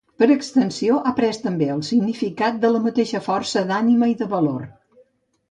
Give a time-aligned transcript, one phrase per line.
[0.21, 4.67] Per extensió, ha pres també el significat de la mateixa força d'ànima i de valor.